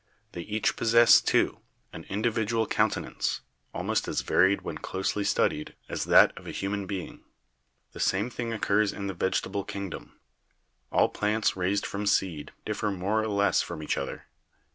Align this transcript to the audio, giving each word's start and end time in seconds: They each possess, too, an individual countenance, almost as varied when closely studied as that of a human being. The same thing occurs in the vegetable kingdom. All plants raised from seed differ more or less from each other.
They 0.31 0.41
each 0.41 0.75
possess, 0.75 1.21
too, 1.21 1.59
an 1.93 2.05
individual 2.05 2.65
countenance, 2.65 3.41
almost 3.71 4.07
as 4.07 4.21
varied 4.21 4.61
when 4.63 4.79
closely 4.79 5.23
studied 5.23 5.75
as 5.87 6.05
that 6.05 6.35
of 6.35 6.47
a 6.47 6.51
human 6.51 6.87
being. 6.87 7.23
The 7.91 7.99
same 7.99 8.31
thing 8.31 8.51
occurs 8.51 8.91
in 8.93 9.05
the 9.05 9.13
vegetable 9.13 9.63
kingdom. 9.63 10.19
All 10.91 11.07
plants 11.09 11.55
raised 11.55 11.85
from 11.85 12.07
seed 12.07 12.51
differ 12.65 12.89
more 12.89 13.21
or 13.21 13.27
less 13.27 13.61
from 13.61 13.83
each 13.83 13.95
other. 13.95 14.25